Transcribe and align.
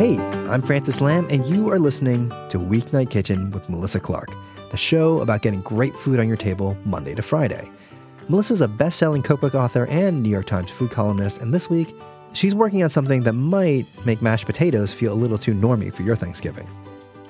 Hey, 0.00 0.16
I'm 0.48 0.62
Francis 0.62 1.02
Lam, 1.02 1.26
and 1.28 1.44
you 1.44 1.70
are 1.70 1.78
listening 1.78 2.30
to 2.48 2.58
Weeknight 2.58 3.10
Kitchen 3.10 3.50
with 3.50 3.68
Melissa 3.68 4.00
Clark, 4.00 4.30
the 4.70 4.78
show 4.78 5.18
about 5.18 5.42
getting 5.42 5.60
great 5.60 5.94
food 5.94 6.18
on 6.18 6.26
your 6.26 6.38
table 6.38 6.74
Monday 6.86 7.14
to 7.14 7.20
Friday. 7.20 7.68
Melissa's 8.26 8.62
a 8.62 8.66
best 8.66 8.98
selling 8.98 9.20
cookbook 9.20 9.54
author 9.54 9.84
and 9.88 10.22
New 10.22 10.30
York 10.30 10.46
Times 10.46 10.70
food 10.70 10.90
columnist, 10.90 11.36
and 11.42 11.52
this 11.52 11.68
week, 11.68 11.94
she's 12.32 12.54
working 12.54 12.82
on 12.82 12.88
something 12.88 13.24
that 13.24 13.34
might 13.34 13.84
make 14.06 14.22
mashed 14.22 14.46
potatoes 14.46 14.90
feel 14.90 15.12
a 15.12 15.20
little 15.22 15.36
too 15.36 15.52
normy 15.52 15.92
for 15.92 16.00
your 16.00 16.16
Thanksgiving. 16.16 16.66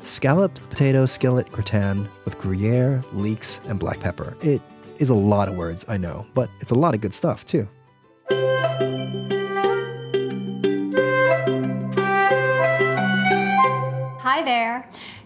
Scalloped 0.05 0.61
potato 0.71 1.07
skillet 1.07 1.51
gratin 1.51 2.09
with 2.25 2.39
Gruyere, 2.39 3.03
leeks, 3.13 3.61
and 3.67 3.81
black 3.81 3.99
pepper. 3.99 4.37
It 4.43 4.63
is 5.01 5.11
a 5.11 5.15
lot 5.15 5.49
of 5.49 5.57
words, 5.57 5.85
I 5.89 5.97
know, 5.97 6.25
but 6.35 6.49
it's 6.61 6.71
a 6.71 6.77
lot 6.77 6.95
of 6.95 7.01
good 7.01 7.15
stuff, 7.15 7.45
too. 7.45 7.67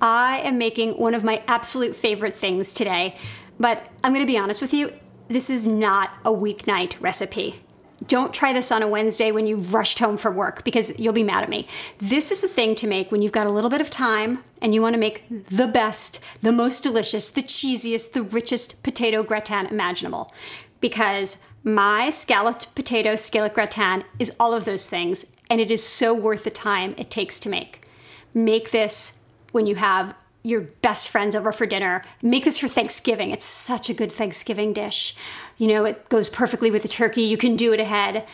I 0.05 0.41
am 0.41 0.59
making 0.59 0.99
one 0.99 1.15
of 1.15 1.25
my 1.25 1.43
absolute 1.49 1.97
favorite 1.97 2.37
things 2.37 2.75
today, 2.75 3.17
but 3.59 3.89
I'm 4.03 4.13
going 4.13 4.25
to 4.25 4.31
be 4.31 4.37
honest 4.37 4.61
with 4.61 4.75
you, 4.75 4.93
this 5.29 5.49
is 5.49 5.67
not 5.67 6.11
a 6.27 6.31
weeknight 6.31 7.01
recipe. 7.01 7.63
Don't 8.07 8.35
try 8.35 8.53
this 8.53 8.71
on 8.71 8.83
a 8.83 8.87
Wednesday 8.87 9.33
when 9.33 9.47
you 9.47 9.57
rushed 9.57 10.01
home 10.01 10.19
from 10.19 10.37
work 10.37 10.63
because 10.63 10.99
you'll 10.99 11.15
be 11.15 11.25
mad 11.25 11.43
at 11.43 11.49
me. 11.49 11.67
This 12.01 12.31
is 12.31 12.43
the 12.43 12.49
thing 12.49 12.75
to 12.75 12.87
make 12.87 13.11
when 13.11 13.23
you've 13.23 13.33
got 13.33 13.47
a 13.47 13.51
little 13.51 13.71
bit 13.71 13.81
of 13.81 13.89
time 13.89 14.45
and 14.61 14.75
you 14.75 14.83
want 14.83 14.93
to 14.93 15.01
make 15.01 15.25
the 15.49 15.67
best, 15.67 16.23
the 16.43 16.53
most 16.53 16.83
delicious, 16.83 17.31
the 17.31 17.41
cheesiest, 17.41 18.13
the 18.13 18.25
richest 18.25 18.83
potato 18.83 19.23
gratin 19.23 19.65
imaginable. 19.65 20.35
Because 20.83 21.39
my 21.63 22.11
scalloped 22.11 22.75
potato 22.75 23.17
skillet 23.17 23.55
gratin 23.55 24.05
is 24.19 24.37
all 24.39 24.53
of 24.53 24.67
those 24.67 24.87
things, 24.87 25.25
and 25.49 25.63
it 25.63 25.71
is 25.71 25.83
so 25.83 26.13
worth 26.13 26.45
the 26.45 26.51
time 26.51 26.95
it 26.99 27.11
takes 27.11 27.41
to 27.41 27.49
make. 27.49 27.89
Make 28.35 28.71
this 28.71 29.21
when 29.55 29.67
you 29.67 29.77
have 29.77 30.15
your 30.43 30.61
best 30.61 31.09
friends 31.09 31.35
over 31.35 31.53
for 31.53 31.65
dinner. 31.65 32.05
Make 32.23 32.45
this 32.45 32.59
for 32.59 32.69
Thanksgiving. 32.69 33.31
It's 33.31 33.47
such 33.47 33.89
a 33.89 33.95
good 33.95 34.13
Thanksgiving 34.13 34.73
dish. 34.73 35.17
You 35.57 35.69
know, 35.69 35.85
it 35.85 36.09
goes 36.09 36.29
perfectly 36.29 36.71
with 36.71 36.83
the 36.83 36.89
turkey. 36.89 37.23
You 37.23 37.39
can 37.39 37.57
do 37.57 37.73
it 37.73 37.81
ahead. 37.81 38.27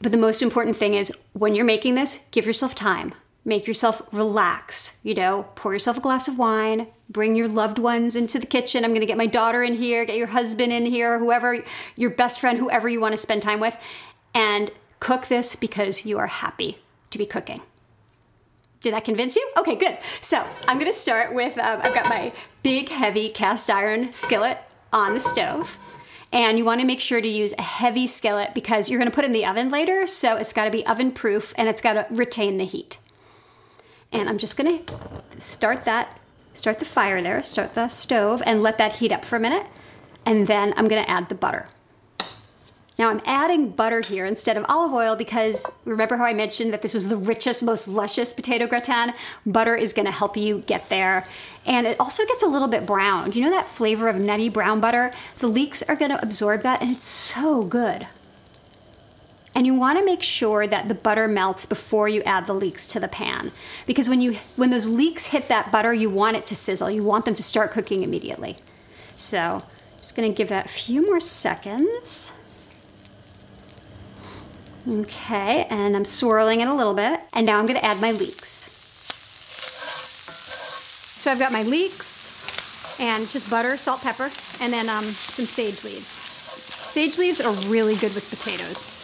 But 0.00 0.12
the 0.12 0.18
most 0.18 0.42
important 0.42 0.76
thing 0.76 0.92
is 0.94 1.10
when 1.32 1.54
you're 1.54 1.64
making 1.64 1.94
this, 1.94 2.26
give 2.30 2.46
yourself 2.46 2.74
time. 2.74 3.14
Make 3.44 3.66
yourself 3.66 4.02
relax. 4.12 4.98
You 5.02 5.14
know, 5.14 5.46
pour 5.54 5.72
yourself 5.72 5.96
a 5.96 6.00
glass 6.00 6.28
of 6.28 6.36
wine, 6.36 6.88
bring 7.08 7.36
your 7.36 7.48
loved 7.48 7.78
ones 7.78 8.16
into 8.16 8.38
the 8.38 8.46
kitchen. 8.46 8.84
I'm 8.84 8.90
going 8.90 9.00
to 9.00 9.06
get 9.06 9.16
my 9.16 9.26
daughter 9.26 9.62
in 9.62 9.76
here, 9.76 10.04
get 10.04 10.16
your 10.16 10.26
husband 10.26 10.72
in 10.72 10.84
here, 10.84 11.18
whoever, 11.18 11.64
your 11.94 12.10
best 12.10 12.40
friend, 12.40 12.58
whoever 12.58 12.88
you 12.88 13.00
want 13.00 13.12
to 13.12 13.18
spend 13.18 13.40
time 13.40 13.60
with, 13.60 13.76
and 14.34 14.70
cook 15.00 15.28
this 15.28 15.56
because 15.56 16.04
you 16.04 16.18
are 16.18 16.26
happy 16.26 16.78
to 17.10 17.18
be 17.18 17.24
cooking. 17.24 17.62
Did 18.80 18.94
that 18.94 19.04
convince 19.04 19.36
you? 19.36 19.50
Okay, 19.56 19.74
good. 19.74 19.98
So 20.20 20.44
I'm 20.68 20.78
gonna 20.78 20.92
start 20.92 21.34
with 21.34 21.58
um, 21.58 21.80
I've 21.82 21.94
got 21.94 22.08
my 22.08 22.32
big, 22.62 22.90
heavy 22.90 23.30
cast 23.30 23.70
iron 23.70 24.12
skillet 24.12 24.58
on 24.92 25.14
the 25.14 25.20
stove. 25.20 25.76
And 26.32 26.58
you 26.58 26.64
wanna 26.64 26.84
make 26.84 27.00
sure 27.00 27.20
to 27.20 27.28
use 27.28 27.54
a 27.58 27.62
heavy 27.62 28.06
skillet 28.06 28.54
because 28.54 28.90
you're 28.90 28.98
gonna 28.98 29.10
put 29.10 29.24
it 29.24 29.28
in 29.28 29.32
the 29.32 29.46
oven 29.46 29.68
later, 29.68 30.06
so 30.06 30.36
it's 30.36 30.52
gotta 30.52 30.70
be 30.70 30.86
oven 30.86 31.12
proof 31.12 31.54
and 31.56 31.68
it's 31.68 31.80
gotta 31.80 32.06
retain 32.10 32.58
the 32.58 32.64
heat. 32.64 32.98
And 34.12 34.28
I'm 34.28 34.38
just 34.38 34.56
gonna 34.56 34.80
start 35.38 35.84
that, 35.84 36.20
start 36.54 36.78
the 36.78 36.84
fire 36.84 37.20
there, 37.22 37.42
start 37.42 37.74
the 37.74 37.88
stove, 37.88 38.42
and 38.46 38.62
let 38.62 38.78
that 38.78 38.96
heat 38.96 39.12
up 39.12 39.24
for 39.24 39.36
a 39.36 39.40
minute. 39.40 39.66
And 40.24 40.46
then 40.46 40.74
I'm 40.76 40.88
gonna 40.88 41.02
add 41.02 41.28
the 41.28 41.34
butter. 41.34 41.68
Now 42.98 43.10
I'm 43.10 43.20
adding 43.26 43.70
butter 43.70 44.00
here 44.06 44.24
instead 44.24 44.56
of 44.56 44.64
olive 44.68 44.92
oil 44.92 45.16
because 45.16 45.66
remember 45.84 46.16
how 46.16 46.24
I 46.24 46.32
mentioned 46.32 46.72
that 46.72 46.80
this 46.80 46.94
was 46.94 47.08
the 47.08 47.16
richest, 47.16 47.62
most 47.62 47.88
luscious 47.88 48.32
potato 48.32 48.66
gratin? 48.66 49.12
Butter 49.44 49.74
is 49.76 49.92
gonna 49.92 50.10
help 50.10 50.36
you 50.36 50.60
get 50.60 50.88
there. 50.88 51.26
And 51.66 51.86
it 51.86 52.00
also 52.00 52.24
gets 52.24 52.42
a 52.42 52.46
little 52.46 52.68
bit 52.68 52.86
brown. 52.86 53.32
You 53.32 53.44
know 53.44 53.50
that 53.50 53.66
flavor 53.66 54.08
of 54.08 54.16
nutty 54.16 54.48
brown 54.48 54.80
butter? 54.80 55.12
The 55.40 55.46
leeks 55.46 55.82
are 55.82 55.96
gonna 55.96 56.18
absorb 56.22 56.62
that 56.62 56.80
and 56.80 56.90
it's 56.90 57.06
so 57.06 57.64
good. 57.64 58.06
And 59.54 59.66
you 59.66 59.74
wanna 59.74 60.04
make 60.04 60.22
sure 60.22 60.66
that 60.66 60.88
the 60.88 60.94
butter 60.94 61.28
melts 61.28 61.66
before 61.66 62.08
you 62.08 62.22
add 62.22 62.46
the 62.46 62.54
leeks 62.54 62.86
to 62.88 63.00
the 63.00 63.08
pan. 63.08 63.52
Because 63.86 64.08
when 64.08 64.22
you 64.22 64.34
when 64.56 64.70
those 64.70 64.88
leeks 64.88 65.26
hit 65.26 65.48
that 65.48 65.70
butter, 65.70 65.92
you 65.92 66.08
want 66.08 66.38
it 66.38 66.46
to 66.46 66.56
sizzle. 66.56 66.90
You 66.90 67.04
want 67.04 67.26
them 67.26 67.34
to 67.34 67.42
start 67.42 67.72
cooking 67.72 68.02
immediately. 68.02 68.56
So 69.14 69.62
just 69.96 70.16
gonna 70.16 70.32
give 70.32 70.48
that 70.48 70.64
a 70.64 70.70
few 70.70 71.04
more 71.04 71.20
seconds. 71.20 72.32
Okay, 74.88 75.66
and 75.68 75.96
I'm 75.96 76.04
swirling 76.04 76.60
it 76.60 76.68
a 76.68 76.74
little 76.74 76.94
bit. 76.94 77.20
And 77.32 77.44
now 77.44 77.58
I'm 77.58 77.66
gonna 77.66 77.80
add 77.80 78.00
my 78.00 78.12
leeks. 78.12 78.54
So 81.20 81.32
I've 81.32 81.40
got 81.40 81.50
my 81.50 81.62
leeks 81.62 83.00
and 83.00 83.28
just 83.28 83.50
butter, 83.50 83.76
salt, 83.76 84.00
pepper, 84.02 84.30
and 84.62 84.72
then 84.72 84.88
um, 84.88 85.02
some 85.02 85.44
sage 85.44 85.82
leaves. 85.82 86.06
Sage 86.06 87.18
leaves 87.18 87.40
are 87.40 87.52
really 87.68 87.94
good 87.94 88.14
with 88.14 88.30
potatoes. 88.30 89.02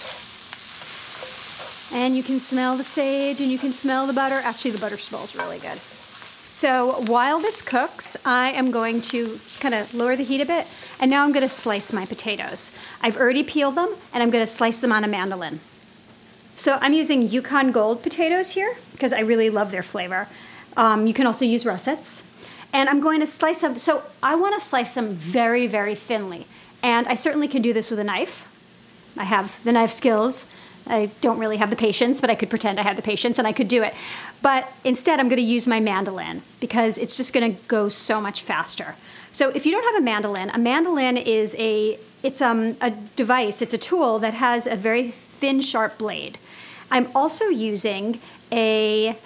And 1.94 2.16
you 2.16 2.22
can 2.22 2.38
smell 2.38 2.76
the 2.76 2.84
sage 2.84 3.40
and 3.40 3.50
you 3.50 3.58
can 3.58 3.72
smell 3.72 4.06
the 4.06 4.12
butter. 4.12 4.40
Actually, 4.44 4.70
the 4.70 4.78
butter 4.78 4.96
smells 4.96 5.34
really 5.36 5.58
good. 5.58 5.78
So 5.78 7.02
while 7.08 7.40
this 7.40 7.60
cooks, 7.60 8.16
I 8.24 8.52
am 8.52 8.70
going 8.70 9.00
to 9.10 9.36
kind 9.58 9.74
of 9.74 9.92
lower 9.94 10.14
the 10.14 10.22
heat 10.22 10.40
a 10.40 10.46
bit, 10.46 10.68
and 11.00 11.10
now 11.10 11.24
I'm 11.24 11.32
going 11.32 11.42
to 11.42 11.48
slice 11.48 11.92
my 11.92 12.06
potatoes. 12.06 12.70
I've 13.02 13.16
already 13.16 13.42
peeled 13.42 13.74
them, 13.74 13.92
and 14.14 14.22
I'm 14.22 14.30
going 14.30 14.44
to 14.44 14.50
slice 14.50 14.78
them 14.78 14.92
on 14.92 15.02
a 15.02 15.08
mandoline. 15.08 15.58
So 16.56 16.78
I'm 16.80 16.92
using 16.92 17.22
Yukon 17.22 17.72
Gold 17.72 18.02
potatoes 18.02 18.52
here 18.52 18.74
because 18.92 19.12
I 19.12 19.20
really 19.20 19.50
love 19.50 19.70
their 19.70 19.82
flavor. 19.82 20.28
Um, 20.76 21.06
you 21.06 21.14
can 21.14 21.26
also 21.26 21.44
use 21.44 21.66
russets. 21.66 22.22
And 22.72 22.88
I'm 22.88 23.00
going 23.00 23.20
to 23.20 23.26
slice 23.26 23.60
them. 23.60 23.76
So 23.78 24.02
I 24.22 24.34
want 24.34 24.54
to 24.54 24.60
slice 24.60 24.94
them 24.94 25.10
very, 25.10 25.66
very 25.66 25.94
thinly. 25.94 26.46
And 26.82 27.06
I 27.06 27.14
certainly 27.14 27.48
can 27.48 27.62
do 27.62 27.72
this 27.72 27.90
with 27.90 27.98
a 27.98 28.04
knife. 28.04 28.48
I 29.16 29.24
have 29.24 29.62
the 29.64 29.72
knife 29.72 29.90
skills. 29.90 30.46
I 30.86 31.10
don't 31.20 31.38
really 31.38 31.58
have 31.58 31.70
the 31.70 31.76
patience, 31.76 32.20
but 32.20 32.30
I 32.30 32.34
could 32.34 32.50
pretend 32.50 32.80
I 32.80 32.82
had 32.82 32.96
the 32.96 33.02
patience 33.02 33.38
and 33.38 33.46
I 33.46 33.52
could 33.52 33.68
do 33.68 33.82
it. 33.82 33.94
But 34.40 34.72
instead, 34.84 35.20
I'm 35.20 35.28
going 35.28 35.36
to 35.36 35.42
use 35.42 35.68
my 35.68 35.80
mandoline 35.80 36.40
because 36.60 36.98
it's 36.98 37.16
just 37.16 37.32
going 37.32 37.54
to 37.54 37.62
go 37.68 37.88
so 37.88 38.20
much 38.20 38.42
faster. 38.42 38.96
So 39.32 39.50
if 39.50 39.64
you 39.64 39.72
don't 39.72 39.94
have 39.94 40.02
a 40.02 40.06
mandoline, 40.06 40.48
a 40.48 40.58
mandoline 40.58 41.22
is 41.22 41.54
a 41.58 41.98
it's 42.22 42.40
um, 42.40 42.76
a 42.80 42.92
device, 43.16 43.62
it's 43.62 43.74
a 43.74 43.78
tool 43.78 44.20
that 44.20 44.34
has 44.34 44.66
a 44.68 44.76
very 44.76 45.10
thin, 45.42 45.60
sharp 45.60 45.98
blade. 45.98 46.38
I'm 46.88 47.08
also 47.16 47.46
using 47.46 48.20
a 48.52 49.18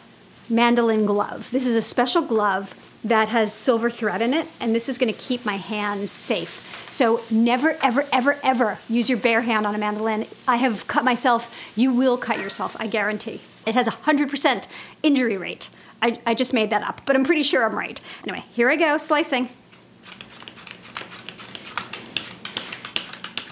mandoline 0.48 1.06
glove. 1.06 1.50
This 1.50 1.66
is 1.66 1.76
a 1.76 1.82
special 1.82 2.22
glove 2.22 2.74
that 3.04 3.28
has 3.28 3.52
silver 3.52 3.90
thread 3.90 4.22
in 4.22 4.32
it, 4.32 4.48
and 4.58 4.74
this 4.74 4.88
is 4.88 4.96
going 4.96 5.12
to 5.12 5.20
keep 5.20 5.44
my 5.44 5.56
hands 5.56 6.10
safe. 6.10 6.88
So 6.90 7.20
never, 7.30 7.76
ever, 7.82 8.06
ever, 8.10 8.38
ever 8.42 8.78
use 8.88 9.10
your 9.10 9.18
bare 9.18 9.42
hand 9.42 9.66
on 9.66 9.74
a 9.74 9.78
mandoline. 9.78 10.26
I 10.48 10.56
have 10.56 10.86
cut 10.86 11.04
myself. 11.04 11.54
You 11.76 11.92
will 11.92 12.16
cut 12.16 12.38
yourself, 12.38 12.74
I 12.80 12.86
guarantee. 12.86 13.42
It 13.66 13.74
has 13.74 13.86
a 13.86 13.92
100% 13.92 14.66
injury 15.02 15.36
rate. 15.36 15.68
I, 16.00 16.18
I 16.24 16.32
just 16.32 16.54
made 16.54 16.70
that 16.70 16.82
up, 16.82 17.02
but 17.04 17.14
I'm 17.14 17.24
pretty 17.24 17.42
sure 17.42 17.66
I'm 17.66 17.76
right. 17.76 18.00
Anyway, 18.22 18.44
here 18.52 18.70
I 18.70 18.76
go, 18.76 18.96
slicing. 18.96 19.50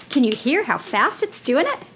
Can 0.09 0.23
you 0.23 0.35
hear 0.35 0.63
how 0.63 0.79
fast 0.79 1.21
it's 1.21 1.41
doing 1.41 1.67
it? 1.67 1.94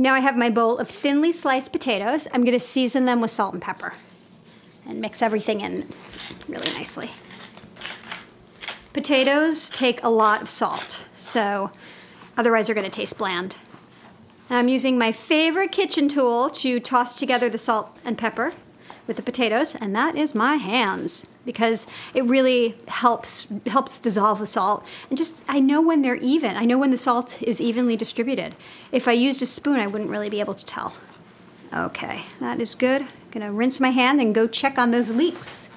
Now 0.00 0.14
I 0.14 0.20
have 0.20 0.34
my 0.34 0.48
bowl 0.48 0.78
of 0.78 0.88
thinly 0.88 1.30
sliced 1.30 1.72
potatoes. 1.72 2.26
I'm 2.32 2.40
going 2.40 2.58
to 2.58 2.58
season 2.58 3.04
them 3.04 3.20
with 3.20 3.30
salt 3.30 3.52
and 3.52 3.60
pepper 3.60 3.92
and 4.86 4.98
mix 4.98 5.20
everything 5.20 5.60
in 5.60 5.86
really 6.48 6.72
nicely. 6.72 7.10
Potatoes 8.94 9.68
take 9.68 10.02
a 10.02 10.08
lot 10.08 10.40
of 10.40 10.48
salt, 10.48 11.04
so 11.14 11.70
otherwise 12.34 12.64
they're 12.64 12.74
going 12.74 12.90
to 12.90 12.90
taste 12.90 13.18
bland. 13.18 13.56
I'm 14.48 14.68
using 14.68 14.96
my 14.96 15.12
favorite 15.12 15.70
kitchen 15.70 16.08
tool 16.08 16.48
to 16.48 16.80
toss 16.80 17.18
together 17.18 17.50
the 17.50 17.58
salt 17.58 17.94
and 18.02 18.16
pepper 18.16 18.54
with 19.06 19.16
the 19.16 19.22
potatoes, 19.22 19.74
and 19.74 19.94
that 19.96 20.16
is 20.16 20.34
my 20.34 20.56
hands 20.56 21.26
because 21.44 21.86
it 22.14 22.24
really 22.24 22.76
helps 22.88 23.48
helps 23.66 23.98
dissolve 23.98 24.38
the 24.38 24.46
salt. 24.46 24.84
And 25.08 25.18
just 25.18 25.42
I 25.48 25.60
know 25.60 25.80
when 25.80 26.02
they're 26.02 26.16
even. 26.16 26.56
I 26.56 26.64
know 26.64 26.78
when 26.78 26.90
the 26.90 26.98
salt 26.98 27.42
is 27.42 27.60
evenly 27.60 27.96
distributed. 27.96 28.54
If 28.92 29.08
I 29.08 29.12
used 29.12 29.42
a 29.42 29.46
spoon, 29.46 29.80
I 29.80 29.86
wouldn't 29.86 30.10
really 30.10 30.28
be 30.28 30.40
able 30.40 30.54
to 30.54 30.66
tell. 30.66 30.94
Okay, 31.74 32.22
that 32.40 32.60
is 32.60 32.74
good. 32.74 33.02
I'm 33.02 33.30
gonna 33.30 33.52
rinse 33.52 33.80
my 33.80 33.90
hand 33.90 34.20
and 34.20 34.34
go 34.34 34.46
check 34.46 34.78
on 34.78 34.90
those 34.90 35.12
leeks. 35.12 35.69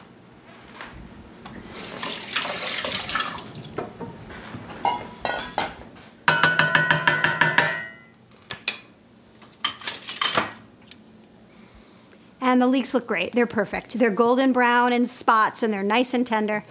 and 12.53 12.61
the 12.61 12.67
leeks 12.67 12.93
look 12.93 13.07
great. 13.07 13.33
They're 13.33 13.47
perfect. 13.47 13.97
They're 13.97 14.11
golden 14.11 14.53
brown 14.53 14.93
in 14.93 15.07
spots 15.07 15.63
and 15.63 15.73
they're 15.73 15.81
nice 15.81 16.13
and 16.13 16.25
tender. 16.25 16.63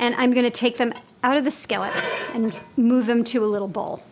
And 0.00 0.16
I'm 0.16 0.32
going 0.32 0.44
to 0.44 0.50
take 0.50 0.78
them 0.78 0.92
out 1.22 1.36
of 1.36 1.44
the 1.44 1.50
skillet 1.52 1.92
and 2.34 2.58
move 2.76 3.06
them 3.06 3.22
to 3.24 3.44
a 3.44 3.46
little 3.46 3.68
bowl. 3.68 4.02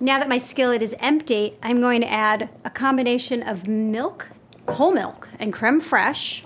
Now 0.00 0.18
that 0.18 0.28
my 0.28 0.38
skillet 0.38 0.82
is 0.82 0.94
empty, 0.98 1.56
I'm 1.62 1.80
going 1.80 2.00
to 2.00 2.10
add 2.10 2.50
a 2.64 2.70
combination 2.70 3.44
of 3.44 3.68
milk, 3.68 4.30
whole 4.68 4.92
milk, 4.92 5.28
and 5.38 5.52
creme 5.52 5.80
fraiche 5.80 6.42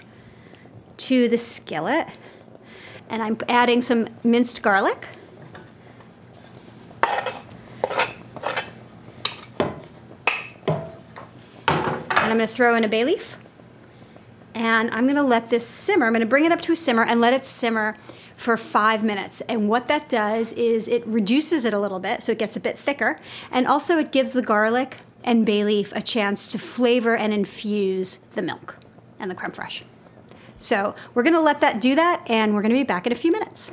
to 0.98 1.28
the 1.28 1.38
skillet. 1.38 2.08
And 3.08 3.22
I'm 3.22 3.38
adding 3.48 3.80
some 3.82 4.08
minced 4.22 4.62
garlic. 4.62 5.08
And 12.28 12.32
I'm 12.32 12.36
going 12.36 12.40
to 12.40 12.46
throw 12.46 12.74
in 12.74 12.84
a 12.84 12.88
bay 12.88 13.04
leaf. 13.04 13.38
And 14.54 14.90
I'm 14.90 15.04
going 15.04 15.16
to 15.16 15.22
let 15.22 15.50
this 15.50 15.66
simmer. 15.66 16.06
I'm 16.06 16.12
going 16.12 16.20
to 16.20 16.26
bring 16.26 16.44
it 16.44 16.52
up 16.52 16.60
to 16.62 16.72
a 16.72 16.76
simmer 16.76 17.04
and 17.04 17.20
let 17.20 17.32
it 17.32 17.46
simmer 17.46 17.96
for 18.36 18.56
five 18.56 19.02
minutes. 19.02 19.40
And 19.42 19.68
what 19.68 19.86
that 19.86 20.08
does 20.08 20.52
is 20.52 20.88
it 20.88 21.06
reduces 21.06 21.64
it 21.64 21.72
a 21.72 21.78
little 21.78 22.00
bit 22.00 22.22
so 22.22 22.32
it 22.32 22.38
gets 22.38 22.56
a 22.56 22.60
bit 22.60 22.78
thicker. 22.78 23.18
And 23.50 23.66
also, 23.66 23.98
it 23.98 24.12
gives 24.12 24.30
the 24.30 24.42
garlic 24.42 24.98
and 25.24 25.46
bay 25.46 25.64
leaf 25.64 25.92
a 25.92 26.02
chance 26.02 26.46
to 26.48 26.58
flavor 26.58 27.16
and 27.16 27.32
infuse 27.32 28.18
the 28.34 28.42
milk 28.42 28.78
and 29.18 29.30
the 29.30 29.34
creme 29.34 29.52
fraiche. 29.52 29.84
So 30.58 30.94
we're 31.14 31.22
going 31.22 31.34
to 31.34 31.40
let 31.40 31.60
that 31.60 31.80
do 31.80 31.94
that, 31.94 32.28
and 32.28 32.54
we're 32.54 32.62
going 32.62 32.70
to 32.70 32.78
be 32.78 32.84
back 32.84 33.06
in 33.06 33.12
a 33.12 33.14
few 33.14 33.32
minutes. 33.32 33.70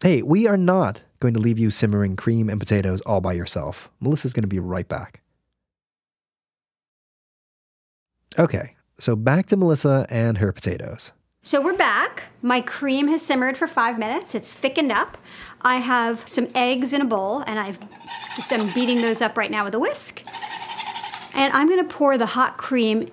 Hey, 0.00 0.22
we 0.22 0.46
are 0.46 0.58
not 0.58 1.02
going 1.18 1.32
to 1.32 1.40
leave 1.40 1.58
you 1.58 1.70
simmering 1.70 2.14
cream 2.14 2.50
and 2.50 2.60
potatoes 2.60 3.00
all 3.02 3.22
by 3.22 3.32
yourself. 3.32 3.90
Melissa's 4.00 4.34
going 4.34 4.42
to 4.42 4.46
be 4.48 4.58
right 4.58 4.86
back. 4.86 5.22
Okay, 8.38 8.76
so 9.00 9.16
back 9.16 9.46
to 9.46 9.56
Melissa 9.56 10.06
and 10.10 10.38
her 10.38 10.52
potatoes. 10.52 11.12
So 11.46 11.60
we're 11.60 11.76
back. 11.76 12.28
My 12.40 12.62
cream 12.62 13.08
has 13.08 13.20
simmered 13.20 13.58
for 13.58 13.66
five 13.66 13.98
minutes. 13.98 14.34
It's 14.34 14.54
thickened 14.54 14.90
up. 14.90 15.18
I 15.60 15.76
have 15.76 16.26
some 16.26 16.48
eggs 16.54 16.94
in 16.94 17.02
a 17.02 17.04
bowl, 17.04 17.40
and 17.40 17.58
I've 17.58 17.78
just 18.34 18.50
I'm 18.50 18.72
beating 18.72 19.02
those 19.02 19.20
up 19.20 19.36
right 19.36 19.50
now 19.50 19.62
with 19.62 19.74
a 19.74 19.78
whisk. 19.78 20.22
And 21.34 21.52
I'm 21.52 21.68
going 21.68 21.86
to 21.86 21.94
pour 21.94 22.16
the 22.16 22.24
hot 22.24 22.56
cream 22.56 23.10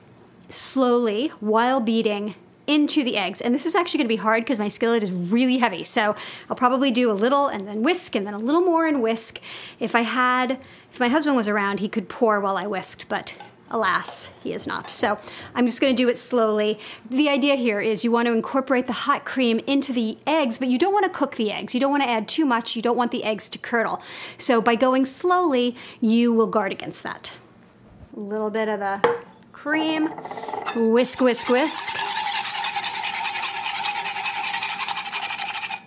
slowly 0.48 1.28
while 1.42 1.82
beating 1.82 2.36
into 2.68 3.04
the 3.04 3.18
eggs. 3.18 3.42
And 3.42 3.54
this 3.54 3.66
is 3.66 3.76
actually 3.76 3.98
going 3.98 4.08
to 4.08 4.16
be 4.16 4.22
hard 4.22 4.46
because 4.46 4.60
my 4.60 4.70
skillet 4.70 5.04
is 5.04 5.12
really 5.12 5.58
heavy. 5.58 5.84
So 5.84 6.16
I'll 6.50 6.56
probably 6.56 6.90
do 6.90 7.12
a 7.12 7.14
little 7.14 7.48
and 7.48 7.68
then 7.68 7.84
whisk 7.84 8.16
and 8.16 8.26
then 8.26 8.34
a 8.34 8.40
little 8.40 8.62
more 8.62 8.86
and 8.86 9.02
whisk. 9.02 9.42
If 9.78 9.94
I 9.94 10.04
had, 10.04 10.58
if 10.94 11.02
my 11.02 11.10
husband 11.10 11.36
was 11.36 11.50
around, 11.50 11.82
he 11.82 11.90
could 11.90 12.08
pour 12.08 12.40
while 12.40 12.56
I 12.56 12.66
whisked, 12.66 13.10
but 13.10 13.36
alas, 13.72 14.30
he 14.44 14.54
is 14.54 14.68
not. 14.68 14.90
So 14.90 15.18
I'm 15.56 15.66
just 15.66 15.82
going 15.82 15.96
to 15.96 16.04
do 16.04 16.10
it 16.10 16.18
slowly. 16.18 16.78
The 17.10 17.30
idea 17.30 17.56
here 17.56 17.82
is 17.82 18.04
you 18.04 18.12
want 18.12 18.28
to 18.28 18.34
incorporate 18.34 18.88
the 18.88 18.94
hot 18.94 19.26
cream 19.26 19.60
into 19.66 19.92
the 19.94 20.18
eggs, 20.28 20.58
but 20.58 20.68
you 20.68 20.78
don't 20.78 20.94
want 20.94 21.06
to 21.06 21.12
cook 21.12 21.36
the 21.38 21.52
eggs. 21.52 21.74
You 21.74 21.80
don't 21.80 21.92
want 21.92 22.04
to 22.04 22.10
add 22.10 22.28
too 22.28 22.46
much. 22.46 22.76
You 22.76 22.82
don't 22.82 22.98
want 22.98 23.12
the 23.12 23.24
eggs 23.24 23.50
to 23.50 23.58
curdle. 23.58 24.02
So 24.38 24.62
by 24.62 24.76
going 24.76 25.06
slowly, 25.06 25.76
you 26.00 26.32
will 26.34 26.48
guard 26.48 26.72
against 26.72 27.02
that. 27.04 27.34
A 28.16 28.20
little 28.20 28.50
bit 28.50 28.68
of 28.68 28.80
the 28.80 29.20
cream, 29.52 30.08
whisk, 30.76 31.22
whisk, 31.22 31.50
whisk. 31.50 31.94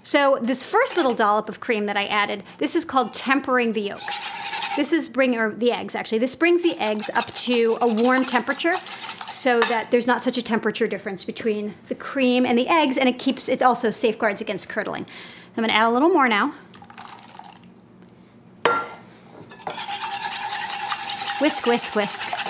So 0.02 0.38
this 0.40 0.64
first 0.64 0.96
little 0.96 1.12
dollop 1.12 1.48
of 1.48 1.58
cream 1.58 1.86
that 1.86 1.96
I 1.96 2.06
added, 2.06 2.44
this 2.58 2.76
is 2.76 2.84
called 2.84 3.12
tempering 3.12 3.72
the 3.72 3.80
yolks. 3.80 4.23
This 4.76 4.92
is 4.92 5.08
bring 5.08 5.36
or 5.36 5.52
the 5.52 5.70
eggs 5.70 5.94
actually. 5.94 6.18
This 6.18 6.34
brings 6.34 6.62
the 6.62 6.76
eggs 6.78 7.10
up 7.14 7.32
to 7.34 7.78
a 7.80 7.92
warm 7.92 8.24
temperature 8.24 8.74
so 9.28 9.60
that 9.60 9.90
there's 9.90 10.06
not 10.06 10.22
such 10.22 10.36
a 10.36 10.42
temperature 10.42 10.88
difference 10.88 11.24
between 11.24 11.74
the 11.88 11.94
cream 11.94 12.44
and 12.44 12.58
the 12.58 12.68
eggs 12.68 12.98
and 12.98 13.08
it 13.08 13.18
keeps 13.18 13.48
it 13.48 13.62
also 13.62 13.90
safeguards 13.90 14.40
against 14.40 14.68
curdling. 14.68 15.06
I'm 15.56 15.62
going 15.62 15.68
to 15.68 15.74
add 15.74 15.88
a 15.88 15.90
little 15.90 16.08
more 16.08 16.28
now. 16.28 16.54
Whisk, 21.40 21.66
whisk, 21.66 21.94
whisk. 21.94 22.43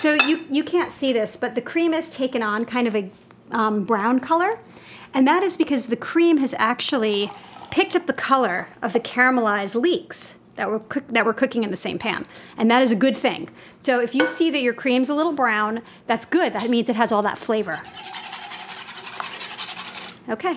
So 0.00 0.14
you, 0.14 0.46
you 0.50 0.64
can't 0.64 0.92
see 0.92 1.12
this, 1.12 1.36
but 1.36 1.54
the 1.54 1.60
cream 1.60 1.92
has 1.92 2.08
taken 2.08 2.42
on 2.42 2.64
kind 2.64 2.88
of 2.88 2.96
a 2.96 3.10
um, 3.50 3.84
brown 3.84 4.18
color. 4.18 4.58
And 5.12 5.28
that 5.28 5.42
is 5.42 5.58
because 5.58 5.88
the 5.88 5.96
cream 5.96 6.38
has 6.38 6.54
actually 6.56 7.30
picked 7.70 7.94
up 7.94 8.06
the 8.06 8.14
color 8.14 8.68
of 8.80 8.94
the 8.94 9.00
caramelized 9.00 9.78
leeks 9.78 10.36
that 10.54 10.70
we're, 10.70 10.78
cook- 10.78 11.08
that 11.08 11.26
we're 11.26 11.34
cooking 11.34 11.64
in 11.64 11.70
the 11.70 11.76
same 11.76 11.98
pan. 11.98 12.24
And 12.56 12.70
that 12.70 12.82
is 12.82 12.90
a 12.90 12.96
good 12.96 13.14
thing. 13.14 13.50
So 13.82 14.00
if 14.00 14.14
you 14.14 14.26
see 14.26 14.50
that 14.50 14.62
your 14.62 14.72
cream's 14.72 15.10
a 15.10 15.14
little 15.14 15.34
brown, 15.34 15.82
that's 16.06 16.24
good. 16.24 16.54
That 16.54 16.70
means 16.70 16.88
it 16.88 16.96
has 16.96 17.12
all 17.12 17.20
that 17.20 17.36
flavor. 17.36 17.82
Okay. 20.30 20.56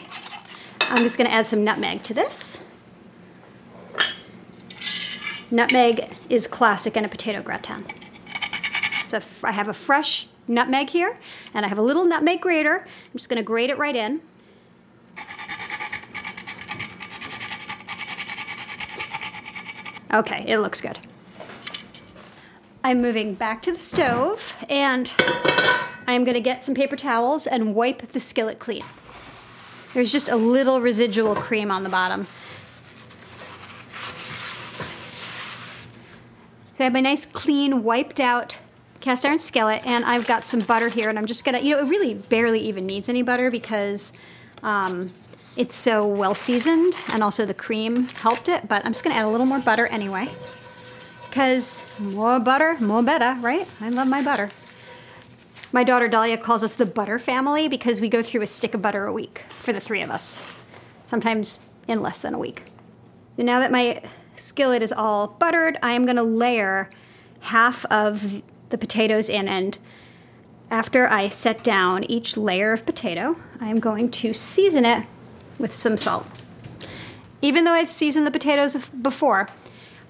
I'm 0.89 1.03
just 1.03 1.17
going 1.17 1.29
to 1.29 1.33
add 1.35 1.47
some 1.47 1.65
nutmeg 1.65 2.01
to 2.03 2.13
this. 2.13 2.61
Nutmeg 5.51 6.15
is 6.29 6.47
classic 6.47 6.95
in 6.95 7.03
a 7.03 7.09
potato 7.09 7.41
gratin. 7.41 7.83
So 9.13 9.21
I 9.43 9.51
have 9.51 9.67
a 9.67 9.73
fresh 9.73 10.25
nutmeg 10.47 10.89
here, 10.89 11.19
and 11.53 11.67
I 11.67 11.69
have 11.69 11.77
a 11.77 11.83
little 11.83 12.03
nutmeg 12.03 12.41
grater. 12.41 12.79
I'm 12.79 13.11
just 13.15 13.29
going 13.29 13.37
to 13.37 13.43
grate 13.43 13.69
it 13.69 13.77
right 13.77 13.95
in. 13.95 14.21
Okay, 20.11 20.43
it 20.47 20.57
looks 20.57 20.81
good. 20.81 20.97
I'm 22.83 23.03
moving 23.03 23.35
back 23.35 23.61
to 23.61 23.71
the 23.71 23.77
stove, 23.77 24.55
and 24.67 25.13
I'm 26.07 26.23
going 26.23 26.33
to 26.33 26.41
get 26.41 26.65
some 26.65 26.73
paper 26.73 26.95
towels 26.95 27.45
and 27.45 27.75
wipe 27.75 28.13
the 28.13 28.19
skillet 28.19 28.57
clean. 28.57 28.83
There's 29.93 30.11
just 30.11 30.27
a 30.27 30.35
little 30.35 30.81
residual 30.81 31.35
cream 31.35 31.69
on 31.69 31.83
the 31.83 31.89
bottom. 31.89 32.25
So 36.73 36.83
I 36.83 36.85
have 36.85 36.93
my 36.93 37.01
nice, 37.01 37.27
clean, 37.27 37.83
wiped 37.83 38.19
out 38.19 38.57
cast 39.03 39.25
iron 39.25 39.37
skillet, 39.37 39.85
and 39.85 40.05
I've 40.05 40.25
got 40.25 40.45
some 40.45 40.61
butter 40.61 40.87
here, 40.87 41.09
and 41.09 41.19
I'm 41.19 41.25
just 41.25 41.43
gonna, 41.43 41.59
you 41.59 41.75
know, 41.75 41.85
it 41.85 41.89
really 41.89 42.13
barely 42.13 42.61
even 42.61 42.85
needs 42.85 43.09
any 43.09 43.21
butter 43.21 43.51
because 43.51 44.13
um, 44.63 45.11
it's 45.57 45.75
so 45.75 46.07
well 46.07 46.33
seasoned, 46.33 46.93
and 47.11 47.21
also 47.21 47.45
the 47.45 47.53
cream 47.53 48.07
helped 48.07 48.47
it. 48.47 48.69
But 48.69 48.85
I'm 48.85 48.93
just 48.93 49.03
gonna 49.03 49.15
add 49.15 49.25
a 49.25 49.27
little 49.27 49.45
more 49.45 49.59
butter 49.59 49.87
anyway, 49.87 50.29
because 51.29 51.85
more 51.99 52.39
butter, 52.39 52.77
more 52.79 53.03
better, 53.03 53.37
right? 53.41 53.67
I 53.81 53.89
love 53.89 54.07
my 54.07 54.23
butter. 54.23 54.51
My 55.73 55.83
daughter 55.83 56.07
Dahlia 56.07 56.37
calls 56.37 56.63
us 56.63 56.75
the 56.75 56.85
butter 56.85 57.19
family 57.19 57.67
because 57.67 57.99
we 57.99 58.07
go 58.07 58.23
through 58.23 58.41
a 58.41 58.47
stick 58.47 58.73
of 58.73 58.81
butter 58.81 59.05
a 59.05 59.11
week 59.11 59.39
for 59.49 59.73
the 59.73 59.81
three 59.81 60.01
of 60.01 60.09
us, 60.11 60.41
sometimes 61.07 61.59
in 61.89 62.01
less 62.01 62.19
than 62.19 62.33
a 62.33 62.39
week. 62.39 62.63
And 63.37 63.45
now 63.45 63.59
that 63.59 63.71
my 63.71 64.01
skillet 64.35 64.81
is 64.81 64.93
all 64.93 65.27
buttered, 65.27 65.77
I 65.83 65.91
am 65.91 66.05
going 66.05 66.15
to 66.15 66.23
layer 66.23 66.89
half 67.41 67.85
of 67.85 68.43
the 68.73 68.77
potatoes 68.77 69.29
in. 69.29 69.47
And 69.47 69.77
after 70.69 71.07
I 71.07 71.29
set 71.29 71.63
down 71.63 72.03
each 72.05 72.35
layer 72.35 72.73
of 72.73 72.85
potato, 72.85 73.37
I 73.61 73.69
am 73.69 73.79
going 73.79 74.09
to 74.11 74.33
season 74.33 74.83
it 74.83 75.05
with 75.59 75.73
some 75.73 75.95
salt. 75.95 76.25
Even 77.41 77.63
though 77.63 77.71
I've 77.71 77.89
seasoned 77.89 78.25
the 78.25 78.31
potatoes 78.31 78.75
before, 78.89 79.47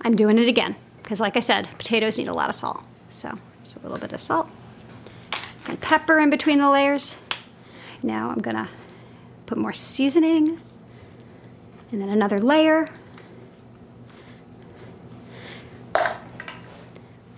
I'm 0.02 0.16
doing 0.16 0.40
it 0.40 0.48
again 0.48 0.78
because, 1.02 1.20
like 1.20 1.36
I 1.36 1.42
said, 1.42 1.68
potatoes 1.78 2.18
need 2.18 2.30
a 2.30 2.34
lot 2.34 2.50
of 2.50 2.56
salt. 2.56 2.84
So, 3.10 3.38
just 3.64 3.76
a 3.76 3.82
little 3.82 3.98
bit 3.98 4.14
of 4.14 4.22
salt, 4.22 4.50
some 5.60 5.78
pepper 5.78 6.20
in 6.20 6.30
between 6.30 6.60
the 6.60 6.70
layers. 6.70 7.18
Now 8.02 8.30
I'm 8.30 8.40
gonna 8.40 8.70
put 9.46 9.58
more 9.58 9.74
seasoning 9.74 10.60
and 11.92 12.02
then 12.02 12.10
another 12.10 12.40
layer. 12.40 12.90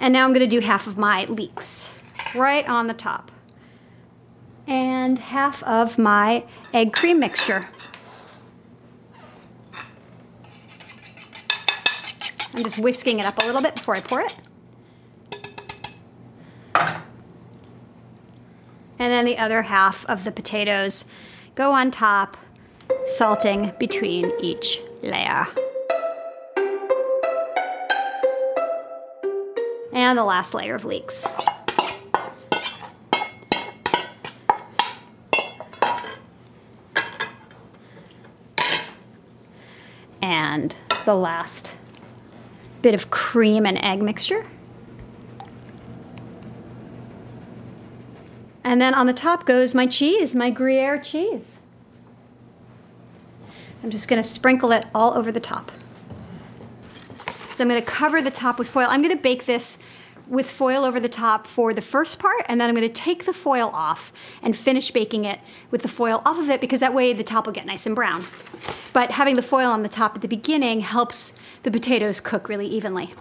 And 0.06 0.14
now 0.14 0.24
I'm 0.24 0.34
going 0.34 0.48
to 0.48 0.56
do 0.56 0.64
half 0.64 0.86
of 0.86 1.00
my 1.00 1.26
leeks 1.26 1.90
right 2.36 2.70
on 2.70 2.86
the 2.86 2.94
top. 2.94 3.32
And 4.68 5.18
half 5.18 5.64
of 5.64 5.98
my 5.98 6.46
egg 6.76 6.94
cream 6.94 7.20
mixture. 7.20 7.66
I'm 12.54 12.62
just 12.62 12.78
whisking 12.78 13.18
it 13.18 13.26
up 13.26 13.42
a 13.42 13.46
little 13.48 13.64
bit 13.64 13.74
before 13.74 13.96
I 13.96 14.02
pour 14.02 14.22
it. 14.22 14.36
And 16.76 17.02
then 19.12 19.26
the 19.26 19.40
other 19.40 19.64
half 19.64 20.06
of 20.06 20.24
the 20.24 20.32
potatoes 20.32 21.06
go 21.56 21.72
on 21.72 21.90
top, 21.90 22.38
salting 23.08 23.74
between 23.80 24.32
each 24.40 24.84
layer. 25.02 25.48
and 29.96 30.18
the 30.18 30.24
last 30.26 30.54
layer 30.54 30.76
of 30.76 30.84
leeks. 30.84 31.26
And 40.22 40.76
the 41.06 41.16
last 41.16 41.76
bit 42.82 42.94
of 42.94 43.10
cream 43.10 43.66
and 43.66 43.84
egg 43.84 44.02
mixture. 44.02 44.46
And 48.64 48.82
then 48.82 48.94
on 48.94 49.08
the 49.08 49.14
top 49.14 49.46
goes 49.46 49.74
my 49.74 49.88
cheese, 49.88 50.36
my 50.36 50.50
Gruyere 50.50 51.00
cheese. 51.00 51.60
I'm 53.82 53.92
just 53.92 54.08
going 54.08 54.22
to 54.22 54.28
sprinkle 54.28 54.72
it 54.72 54.86
all 54.94 55.14
over 55.14 55.32
the 55.32 55.40
top. 55.40 55.72
So 57.56 57.64
I'm 57.64 57.70
going 57.70 57.82
to 57.82 57.88
cover 57.88 58.22
the 58.22 58.32
top 58.32 58.60
with 58.60 58.68
foil. 58.68 58.88
I'm 58.90 59.02
going 59.02 59.16
to 59.16 59.22
bake 59.22 59.46
this 59.46 59.78
with 60.28 60.52
foil 60.52 60.84
over 60.84 61.00
the 61.00 61.08
top 61.08 61.48
for 61.48 61.74
the 61.74 61.82
first 61.82 62.20
part, 62.20 62.44
and 62.50 62.60
then 62.60 62.68
I'm 62.68 62.76
going 62.76 62.86
to 62.86 62.94
take 62.94 63.24
the 63.24 63.32
foil 63.32 63.70
off 63.74 64.12
and 64.42 64.58
finish 64.58 64.92
baking 64.92 65.24
it 65.24 65.40
with 65.72 65.82
the 65.82 65.88
foil 65.88 66.22
off 66.26 66.38
of 66.38 66.50
it 66.50 66.60
because 66.60 66.82
that 66.82 66.94
way 66.94 67.14
the 67.14 67.24
top 67.24 67.46
will 67.46 67.54
get 67.54 67.66
nice 67.66 67.86
and 67.86 67.96
brown. 67.96 68.26
But 68.92 69.12
having 69.12 69.38
the 69.38 69.42
foil 69.42 69.70
on 69.70 69.84
the 69.84 69.90
top 69.90 70.16
at 70.16 70.22
the 70.22 70.28
beginning 70.28 70.82
helps 70.82 71.32
the 71.64 71.72
potatoes 71.72 72.20
cook 72.20 72.50
really 72.50 72.68
evenly. 72.68 73.14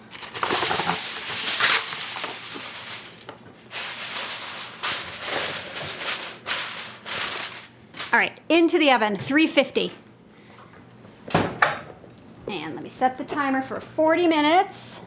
All 8.13 8.19
right, 8.19 8.37
into 8.49 8.81
the 8.81 8.91
oven, 8.91 9.17
350. 9.17 9.93
Set 12.95 13.19
the 13.19 13.25
timer 13.25 13.61
for 13.61 13.81
40 13.81 14.29
minutes. 14.29 15.01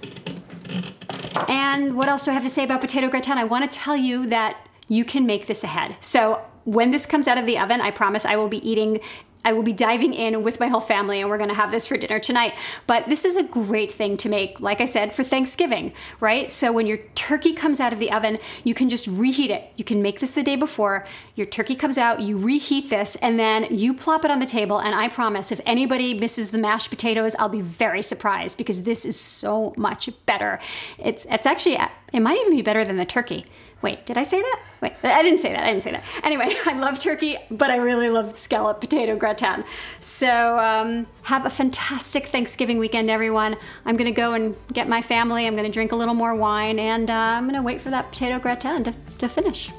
And 1.47 1.95
what 1.95 2.09
else 2.09 2.25
do 2.25 2.31
I 2.31 2.33
have 2.33 2.43
to 2.43 2.49
say 2.49 2.65
about 2.65 2.81
potato 2.81 3.07
gratin? 3.07 3.37
I 3.37 3.45
want 3.45 3.71
to 3.71 3.79
tell 3.79 3.95
you 3.95 4.27
that 4.27 4.57
you 4.89 5.05
can 5.05 5.25
make 5.25 5.47
this 5.47 5.63
ahead. 5.63 5.95
So 6.01 6.43
when 6.65 6.91
this 6.91 7.05
comes 7.05 7.29
out 7.29 7.37
of 7.37 7.45
the 7.45 7.57
oven, 7.57 7.79
I 7.79 7.91
promise 7.91 8.25
I 8.25 8.35
will 8.35 8.49
be 8.49 8.57
eating 8.69 8.99
I 9.47 9.53
will 9.53 9.63
be 9.63 9.71
diving 9.71 10.13
in 10.13 10.43
with 10.43 10.59
my 10.59 10.67
whole 10.67 10.81
family 10.81 11.21
and 11.21 11.29
we're 11.29 11.37
going 11.37 11.49
to 11.49 11.55
have 11.55 11.71
this 11.71 11.87
for 11.87 11.95
dinner 11.95 12.19
tonight. 12.19 12.53
But 12.85 13.05
this 13.05 13.23
is 13.23 13.37
a 13.37 13.43
great 13.43 13.93
thing 13.93 14.17
to 14.17 14.27
make, 14.27 14.59
like 14.59 14.81
I 14.81 14.85
said, 14.85 15.13
for 15.13 15.23
Thanksgiving, 15.23 15.93
right? 16.19 16.51
So 16.51 16.73
when 16.73 16.85
your 16.85 16.97
turkey 17.15 17.53
comes 17.53 17.79
out 17.79 17.93
of 17.93 17.99
the 17.99 18.11
oven, 18.11 18.39
you 18.65 18.73
can 18.73 18.89
just 18.89 19.07
reheat 19.07 19.49
it. 19.49 19.71
You 19.77 19.85
can 19.85 20.01
make 20.01 20.19
this 20.19 20.35
the 20.35 20.43
day 20.43 20.57
before. 20.57 21.05
Your 21.35 21.47
turkey 21.47 21.75
comes 21.75 21.97
out, 21.97 22.19
you 22.19 22.37
reheat 22.37 22.89
this, 22.89 23.15
and 23.21 23.39
then 23.39 23.67
you 23.73 23.93
plop 23.93 24.25
it 24.25 24.31
on 24.31 24.39
the 24.39 24.45
table. 24.45 24.79
And 24.79 24.93
I 24.93 25.07
promise, 25.07 25.49
if 25.49 25.61
anybody 25.65 26.13
misses 26.13 26.51
the 26.51 26.57
mashed 26.57 26.89
potatoes, 26.89 27.33
I'll 27.39 27.47
be 27.47 27.61
very 27.61 28.01
surprised 28.01 28.57
because 28.57 28.83
this 28.83 29.05
is 29.05 29.17
so 29.17 29.73
much 29.77 30.09
better. 30.25 30.59
It's, 30.97 31.25
it's 31.29 31.45
actually, 31.45 31.77
it 32.11 32.19
might 32.19 32.37
even 32.41 32.53
be 32.53 32.61
better 32.61 32.83
than 32.83 32.97
the 32.97 33.05
turkey. 33.05 33.45
Wait, 33.81 34.05
did 34.07 34.17
I 34.17 34.23
say 34.23 34.41
that? 34.41 34.63
Wait, 34.81 34.93
I 35.03 35.21
didn't 35.21 35.39
say 35.39 35.53
that. 35.53 35.63
I 35.63 35.67
didn't 35.67 35.83
say 35.83 35.91
that. 35.91 36.03
Anyway, 36.23 36.45
I 36.65 36.73
love 36.79 36.99
turkey, 36.99 37.37
but 37.51 37.69
I 37.69 37.77
really 37.77 38.09
love 38.09 38.35
scallop 38.35 38.81
potato 38.81 39.15
gratin. 39.15 39.63
So 39.99 40.57
um, 40.57 41.05
have 41.23 41.45
a 41.45 41.49
fantastic 41.49 42.25
Thanksgiving 42.27 42.79
weekend, 42.79 43.09
everyone. 43.09 43.55
I'm 43.85 43.95
going 43.95 44.11
to 44.11 44.15
go 44.15 44.33
and 44.33 44.55
get 44.73 44.87
my 44.87 45.01
family. 45.01 45.45
I'm 45.45 45.55
going 45.55 45.67
to 45.67 45.71
drink 45.71 45.91
a 45.91 45.95
little 45.95 46.15
more 46.15 46.33
wine, 46.35 46.79
and 46.79 47.09
uh, 47.09 47.13
I'm 47.13 47.43
going 47.43 47.55
to 47.55 47.61
wait 47.61 47.79
for 47.79 47.91
that 47.91 48.11
potato 48.11 48.39
gratin 48.39 48.83
to, 48.85 48.93
to 49.19 49.29
finish. 49.29 49.71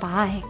Bye. 0.00 0.42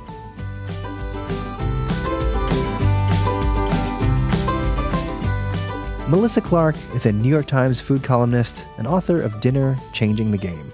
Melissa 6.09 6.41
Clark 6.41 6.76
is 6.95 7.05
a 7.05 7.12
New 7.12 7.29
York 7.29 7.47
Times 7.47 7.81
food 7.81 8.03
columnist 8.05 8.65
and 8.79 8.87
author 8.87 9.21
of 9.21 9.41
Dinner 9.41 9.76
Changing 9.93 10.31
the 10.31 10.38
Game. 10.38 10.73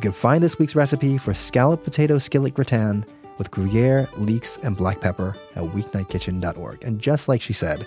You 0.00 0.08
can 0.08 0.12
find 0.12 0.42
this 0.42 0.58
week's 0.58 0.74
recipe 0.74 1.18
for 1.18 1.34
scallop 1.34 1.84
potato 1.84 2.16
skillet 2.16 2.54
gratin 2.54 3.04
with 3.36 3.50
Gruyere, 3.50 4.08
leeks, 4.16 4.56
and 4.62 4.74
black 4.74 4.98
pepper 4.98 5.36
at 5.54 5.62
weeknightkitchen.org. 5.62 6.82
And 6.82 6.98
just 6.98 7.28
like 7.28 7.42
she 7.42 7.52
said, 7.52 7.86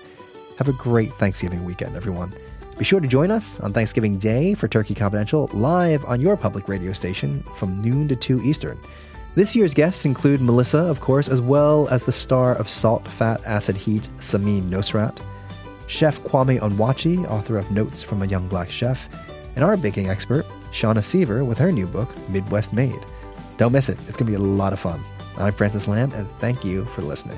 have 0.59 0.69
a 0.69 0.73
great 0.73 1.11
Thanksgiving 1.15 1.65
weekend, 1.65 1.95
everyone. 1.95 2.31
Be 2.77 2.83
sure 2.83 2.99
to 2.99 3.07
join 3.07 3.31
us 3.31 3.59
on 3.61 3.73
Thanksgiving 3.73 4.19
Day 4.19 4.53
for 4.53 4.67
Turkey 4.67 4.93
Confidential 4.93 5.49
live 5.53 6.05
on 6.05 6.21
your 6.21 6.37
public 6.37 6.67
radio 6.67 6.93
station 6.93 7.43
from 7.57 7.81
noon 7.81 8.07
to 8.09 8.15
2 8.15 8.43
Eastern. 8.43 8.77
This 9.33 9.55
year's 9.55 9.73
guests 9.73 10.05
include 10.05 10.39
Melissa, 10.39 10.77
of 10.77 10.99
course, 10.99 11.27
as 11.27 11.41
well 11.41 11.87
as 11.89 12.05
the 12.05 12.11
star 12.11 12.53
of 12.57 12.69
Salt, 12.69 13.07
Fat, 13.07 13.43
Acid, 13.43 13.75
Heat, 13.75 14.07
Samin 14.19 14.69
Nosrat, 14.69 15.17
Chef 15.87 16.19
Kwame 16.19 16.59
Onwuachi, 16.59 17.27
author 17.31 17.57
of 17.57 17.71
Notes 17.71 18.03
from 18.03 18.21
a 18.21 18.27
Young 18.27 18.47
Black 18.47 18.69
Chef, 18.69 19.09
and 19.55 19.65
our 19.65 19.75
baking 19.75 20.09
expert, 20.09 20.45
Shauna 20.73 21.03
Sever, 21.03 21.45
with 21.45 21.57
her 21.59 21.71
new 21.71 21.87
book, 21.87 22.09
Midwest 22.29 22.73
Made. 22.73 23.05
Don't 23.57 23.71
miss 23.71 23.89
it, 23.89 23.97
it's 24.07 24.17
going 24.17 24.31
to 24.31 24.37
be 24.37 24.43
a 24.43 24.47
lot 24.55 24.73
of 24.73 24.79
fun. 24.79 24.99
I'm 25.37 25.53
Francis 25.53 25.87
Lam, 25.87 26.11
and 26.13 26.27
thank 26.39 26.65
you 26.65 26.85
for 26.85 27.03
listening. 27.03 27.37